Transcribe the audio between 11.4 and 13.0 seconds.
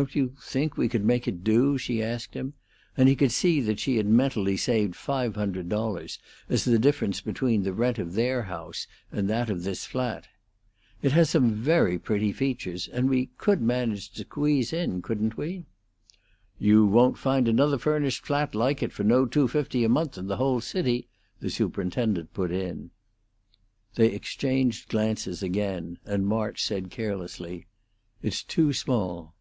very pretty features,